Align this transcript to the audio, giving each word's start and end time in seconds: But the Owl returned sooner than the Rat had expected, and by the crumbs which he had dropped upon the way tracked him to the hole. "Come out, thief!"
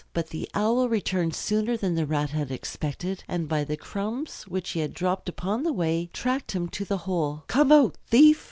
But 0.15 0.29
the 0.31 0.49
Owl 0.55 0.89
returned 0.89 1.35
sooner 1.35 1.77
than 1.77 1.93
the 1.93 2.07
Rat 2.07 2.31
had 2.31 2.49
expected, 2.49 3.23
and 3.27 3.47
by 3.47 3.63
the 3.63 3.77
crumbs 3.77 4.45
which 4.47 4.71
he 4.71 4.79
had 4.79 4.95
dropped 4.95 5.29
upon 5.29 5.61
the 5.61 5.71
way 5.71 6.09
tracked 6.11 6.53
him 6.53 6.69
to 6.69 6.83
the 6.83 6.97
hole. 7.05 7.43
"Come 7.45 7.71
out, 7.71 7.97
thief!" 8.07 8.39